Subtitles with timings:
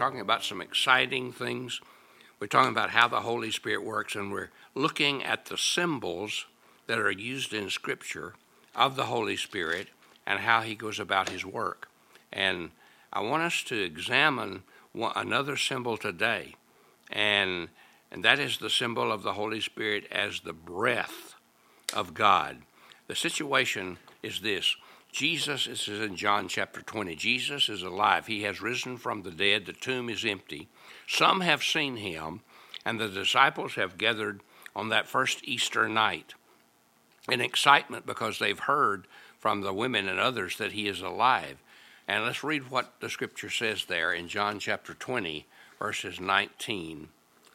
[0.00, 1.78] talking about some exciting things.
[2.38, 6.46] We're talking about how the Holy Spirit works, and we're looking at the symbols
[6.86, 8.32] that are used in Scripture
[8.74, 9.88] of the Holy Spirit
[10.26, 11.90] and how He goes about His work.
[12.32, 12.70] And
[13.12, 14.62] I want us to examine
[14.92, 16.54] one, another symbol today,
[17.12, 17.68] and
[18.10, 21.34] and that is the symbol of the Holy Spirit as the breath
[21.92, 22.62] of God.
[23.06, 24.76] The situation is this
[25.12, 28.26] Jesus, this is in John chapter 20, Jesus is alive.
[28.26, 29.66] He has risen from the dead.
[29.66, 30.68] The tomb is empty.
[31.08, 32.40] Some have seen him,
[32.84, 34.40] and the disciples have gathered
[34.74, 36.34] on that first Easter night
[37.28, 39.06] in excitement because they've heard
[39.38, 41.58] from the women and others that he is alive.
[42.06, 45.46] And let's read what the scripture says there in John chapter 20,
[45.78, 47.08] verses 19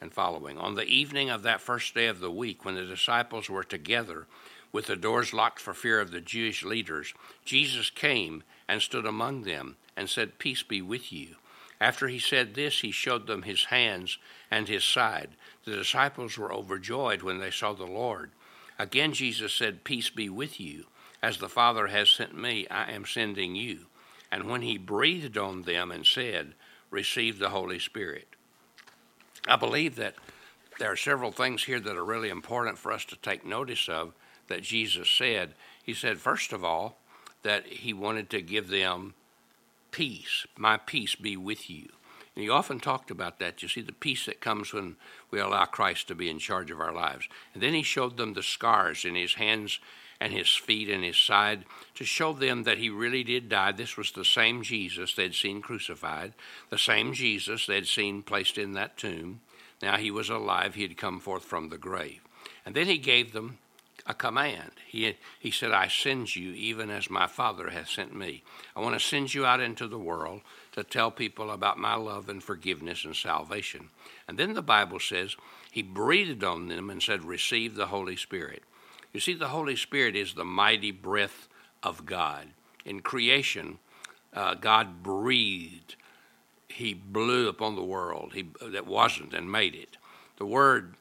[0.00, 0.58] and following.
[0.58, 4.26] On the evening of that first day of the week, when the disciples were together,
[4.76, 7.14] with the doors locked for fear of the Jewish leaders,
[7.46, 11.36] Jesus came and stood among them and said, Peace be with you.
[11.80, 14.18] After he said this, he showed them his hands
[14.50, 15.30] and his side.
[15.64, 18.32] The disciples were overjoyed when they saw the Lord.
[18.78, 20.84] Again, Jesus said, Peace be with you.
[21.22, 23.86] As the Father has sent me, I am sending you.
[24.30, 26.52] And when he breathed on them and said,
[26.90, 28.28] Receive the Holy Spirit.
[29.48, 30.16] I believe that
[30.78, 34.12] there are several things here that are really important for us to take notice of
[34.48, 35.54] that Jesus said.
[35.82, 36.98] He said, first of all,
[37.42, 39.14] that he wanted to give them
[39.90, 40.46] peace.
[40.56, 41.88] My peace be with you.
[42.34, 43.62] And he often talked about that.
[43.62, 44.96] You see, the peace that comes when
[45.30, 47.28] we allow Christ to be in charge of our lives.
[47.54, 49.78] And then he showed them the scars in his hands
[50.20, 53.72] and his feet and his side to show them that he really did die.
[53.72, 56.34] This was the same Jesus they'd seen crucified,
[56.68, 59.40] the same Jesus they'd seen placed in that tomb.
[59.82, 62.20] Now he was alive, he had come forth from the grave.
[62.64, 63.58] And then he gave them
[64.06, 64.70] a command.
[64.86, 68.42] He, he said, I send you even as my Father has sent me.
[68.74, 72.28] I want to send you out into the world to tell people about my love
[72.28, 73.88] and forgiveness and salvation.
[74.28, 75.36] And then the Bible says,
[75.70, 78.62] He breathed on them and said, Receive the Holy Spirit.
[79.12, 81.48] You see, the Holy Spirit is the mighty breath
[81.82, 82.48] of God.
[82.84, 83.78] In creation,
[84.32, 85.96] uh, God breathed.
[86.68, 89.96] He blew upon the world he, that wasn't and made it.
[90.36, 90.94] The word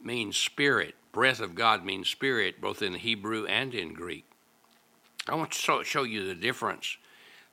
[0.00, 4.24] means spirit breath of God means spirit, both in Hebrew and in Greek.
[5.28, 6.96] I want to show you the difference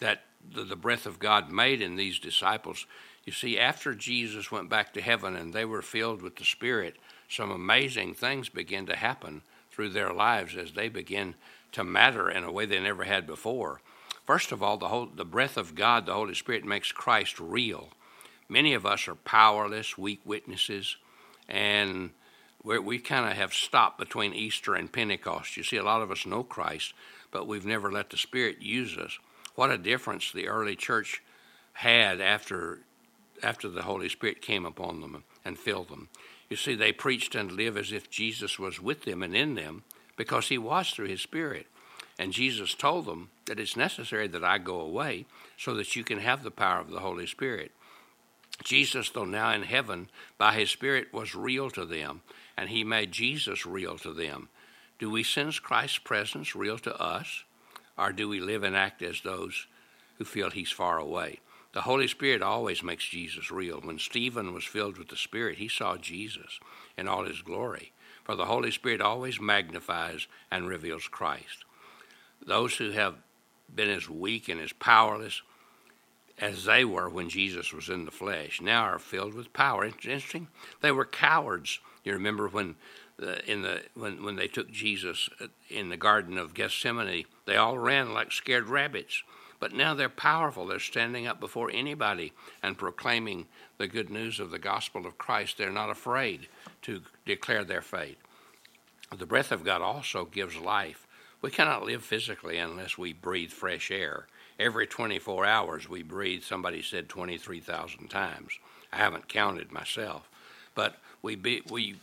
[0.00, 2.86] that the, breath of God made in these disciples.
[3.24, 6.96] You see, after Jesus went back to heaven and they were filled with the Spirit,
[7.28, 11.36] some amazing things began to happen through their lives as they began
[11.70, 13.80] to matter in a way they never had before.
[14.26, 17.90] First of all, the, whole, the breath of God, the Holy Spirit, makes Christ real.
[18.48, 20.96] Many of us are powerless, weak witnesses,
[21.48, 22.10] and
[22.64, 25.56] we we kind of have stopped between Easter and Pentecost.
[25.56, 26.94] You see, a lot of us know Christ,
[27.30, 29.18] but we've never let the Spirit use us.
[29.54, 31.22] What a difference the early church
[31.74, 32.80] had after
[33.42, 36.08] after the Holy Spirit came upon them and filled them.
[36.48, 39.82] You see, they preached and lived as if Jesus was with them and in them
[40.16, 41.66] because he was through his Spirit.
[42.18, 46.18] And Jesus told them that it's necessary that I go away so that you can
[46.18, 47.72] have the power of the Holy Spirit.
[48.64, 50.08] Jesus, though now in heaven,
[50.38, 52.22] by his Spirit was real to them
[52.56, 54.48] and he made Jesus real to them.
[54.98, 57.44] Do we sense Christ's presence real to us,
[57.98, 59.66] or do we live and act as those
[60.18, 61.40] who feel he's far away?
[61.72, 63.80] The Holy Spirit always makes Jesus real.
[63.80, 66.60] When Stephen was filled with the Spirit, he saw Jesus
[66.98, 67.92] in all his glory.
[68.24, 71.64] For the Holy Spirit always magnifies and reveals Christ.
[72.44, 73.16] Those who have
[73.74, 75.42] been as weak and as powerless
[76.38, 79.84] as they were when Jesus was in the flesh now are filled with power.
[79.84, 80.48] Interesting.
[80.80, 82.76] They were cowards you remember when
[83.16, 87.56] the, in the when when they took Jesus uh, in the Garden of Gethsemane, they
[87.56, 89.22] all ran like scared rabbits.
[89.60, 90.66] But now they're powerful.
[90.66, 92.32] They're standing up before anybody
[92.64, 93.46] and proclaiming
[93.78, 95.56] the good news of the gospel of Christ.
[95.56, 96.48] They're not afraid
[96.82, 98.16] to declare their faith.
[99.16, 101.06] The breath of God also gives life.
[101.42, 104.26] We cannot live physically unless we breathe fresh air.
[104.58, 108.58] Every 24 hours we breathe, somebody said 23,000 times.
[108.92, 110.28] I haven't counted myself.
[110.74, 111.96] But we, be, we,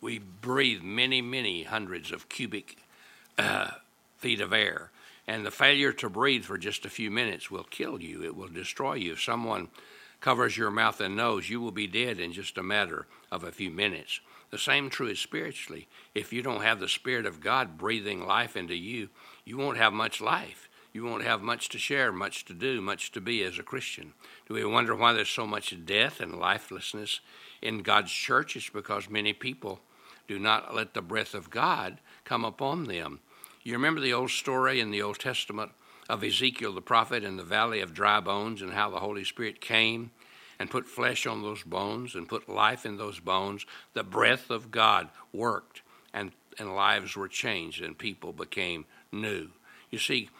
[0.00, 2.76] we breathe many, many hundreds of cubic
[3.38, 3.70] uh,
[4.18, 4.90] feet of air.
[5.26, 8.48] And the failure to breathe for just a few minutes will kill you, it will
[8.48, 9.12] destroy you.
[9.12, 9.68] If someone
[10.20, 13.52] covers your mouth and nose, you will be dead in just a matter of a
[13.52, 14.20] few minutes.
[14.50, 15.88] The same true is spiritually.
[16.14, 19.08] If you don't have the Spirit of God breathing life into you,
[19.44, 20.65] you won't have much life.
[20.96, 24.14] You won't have much to share, much to do, much to be as a Christian.
[24.48, 27.20] Do we wonder why there's so much death and lifelessness
[27.60, 29.80] in God's church, it's because many people
[30.26, 33.20] do not let the breath of God come upon them.
[33.62, 35.72] You remember the old story in the Old Testament
[36.08, 39.60] of Ezekiel the prophet in the valley of dry bones and how the Holy Spirit
[39.60, 40.12] came
[40.58, 44.70] and put flesh on those bones and put life in those bones, the breath of
[44.70, 45.82] God worked
[46.14, 49.50] and, and lives were changed and people became new.
[49.90, 50.30] You see,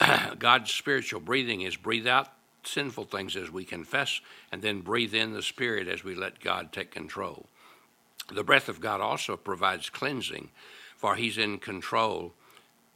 [0.38, 2.28] God's spiritual breathing is breathe out
[2.64, 4.20] sinful things as we confess
[4.50, 7.46] and then breathe in the Spirit as we let God take control.
[8.32, 10.48] The breath of God also provides cleansing,
[10.96, 12.32] for He's in control.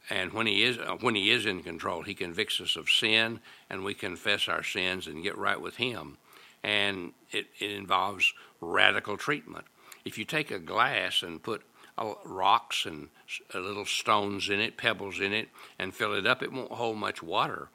[0.09, 3.39] And when he is uh, when he is in control, he convicts us of sin,
[3.69, 6.17] and we confess our sins and get right with him.
[6.63, 9.65] And it, it involves radical treatment.
[10.03, 11.61] If you take a glass and put
[12.25, 13.09] rocks and
[13.53, 16.97] uh, little stones in it, pebbles in it, and fill it up, it won't hold
[16.97, 17.69] much water.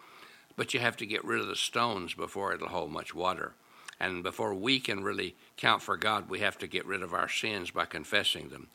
[0.56, 3.54] But you have to get rid of the stones before it'll hold much water.
[4.00, 7.28] And before we can really count for God, we have to get rid of our
[7.28, 8.68] sins by confessing them.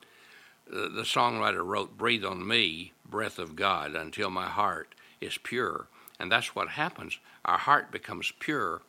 [0.68, 5.88] The, the songwriter wrote, Breathe on me, breath of God, until my heart is pure.
[6.20, 7.20] And that's what happens.
[7.46, 8.82] Our heart becomes pure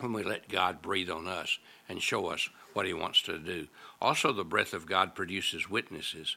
[0.00, 1.58] when we let God breathe on us
[1.88, 3.68] and show us what He wants to do.
[4.00, 6.36] Also, the breath of God produces witnesses.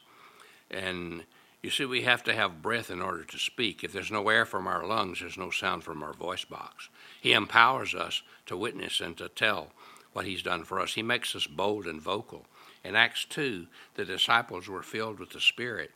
[0.70, 1.24] And
[1.62, 3.84] you see, we have to have breath in order to speak.
[3.84, 6.88] If there's no air from our lungs, there's no sound from our voice box.
[7.20, 9.72] He empowers us to witness and to tell
[10.14, 10.94] what He's done for us.
[10.94, 12.46] He makes us bold and vocal.
[12.82, 15.90] In Acts 2, the disciples were filled with the Spirit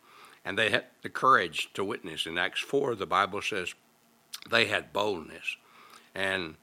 [0.44, 2.26] and they had the courage to witness.
[2.26, 3.74] In Acts 4, the Bible says
[4.50, 5.56] they had boldness.
[6.14, 6.56] And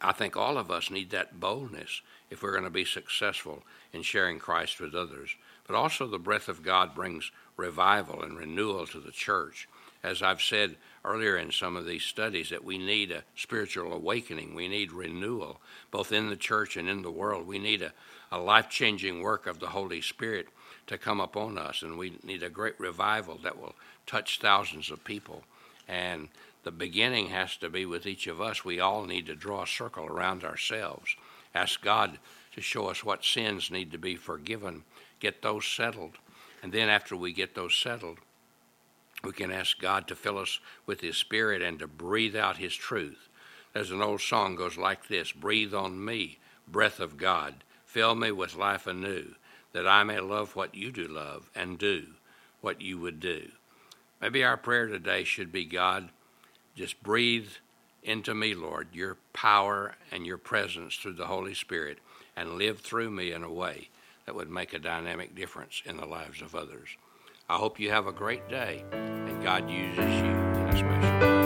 [0.00, 4.02] I think all of us need that boldness if we're going to be successful in
[4.02, 5.34] sharing Christ with others.
[5.66, 9.68] But also, the breath of God brings revival and renewal to the church.
[10.02, 14.54] As I've said earlier in some of these studies, that we need a spiritual awakening.
[14.54, 15.60] We need renewal,
[15.90, 17.46] both in the church and in the world.
[17.46, 17.92] We need a,
[18.30, 20.48] a life changing work of the Holy Spirit
[20.86, 23.74] to come upon us, and we need a great revival that will
[24.06, 25.42] touch thousands of people.
[25.88, 26.28] And
[26.68, 28.62] the beginning has to be with each of us.
[28.62, 31.16] We all need to draw a circle around ourselves,
[31.54, 32.18] ask God
[32.52, 34.84] to show us what sins need to be forgiven,
[35.18, 36.18] get those settled.
[36.62, 38.18] And then, after we get those settled,
[39.24, 42.74] we can ask God to fill us with His Spirit and to breathe out His
[42.74, 43.30] truth.
[43.72, 46.38] There's an old song goes like this Breathe on me,
[46.70, 49.36] breath of God, fill me with life anew,
[49.72, 52.08] that I may love what you do love and do
[52.60, 53.52] what you would do.
[54.20, 56.10] Maybe our prayer today should be God,
[56.78, 57.50] just breathe
[58.04, 61.98] into me, Lord, your power and your presence through the Holy Spirit
[62.36, 63.88] and live through me in a way
[64.24, 66.90] that would make a dynamic difference in the lives of others.
[67.48, 71.37] I hope you have a great day and God uses you in a special way.